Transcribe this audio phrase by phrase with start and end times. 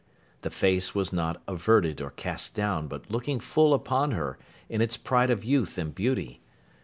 [0.41, 4.97] The face was not averted or cast down, but looking full upon her, in its
[4.97, 6.41] pride of youth and beauty.